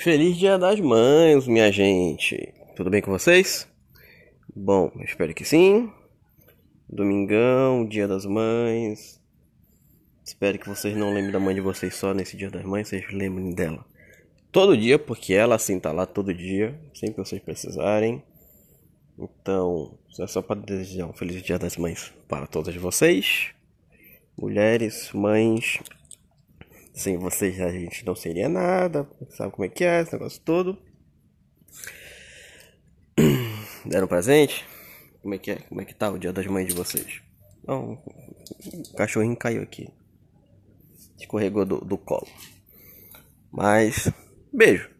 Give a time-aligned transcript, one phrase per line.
[0.00, 2.54] Feliz Dia das Mães, minha gente.
[2.76, 3.66] Tudo bem com vocês?
[4.54, 5.92] Bom, espero que sim.
[6.88, 9.20] Domingão, Dia das Mães.
[10.24, 13.12] Espero que vocês não lembrem da mãe de vocês só nesse Dia das Mães, vocês
[13.12, 13.84] lembrem dela
[14.52, 18.22] todo dia, porque ela assim tá lá todo dia, sempre que vocês precisarem.
[19.18, 23.48] Então, é só para desejar um feliz Dia das Mães para todas vocês,
[24.36, 25.80] mulheres, mães,
[26.98, 29.08] sem vocês a gente não seria nada.
[29.30, 30.76] Sabe como é que é esse negócio todo?
[33.86, 34.66] Deram presente?
[35.22, 35.56] Como é que é?
[35.56, 37.22] Como é que tá o dia das mães de vocês?
[37.66, 39.88] Não, o cachorrinho caiu aqui.
[41.18, 42.28] Escorregou do, do colo.
[43.50, 44.10] Mas,
[44.52, 44.90] beijo.